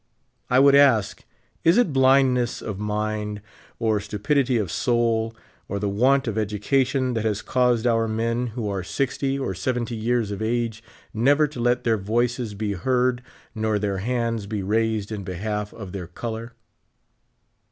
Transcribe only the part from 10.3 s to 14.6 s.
of age never to let their voices be heard nor their hands